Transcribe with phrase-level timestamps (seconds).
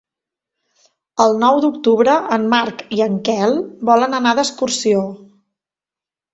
[1.25, 3.55] El nou d'octubre en Marc i en Quel
[3.93, 5.07] volen anar d'excursió.